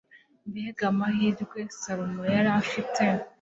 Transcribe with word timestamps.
mbega 0.49 0.83
amahirwe 0.91 1.59
salomo 1.81 2.21
yari 2.35 2.49
afite 2.61 3.03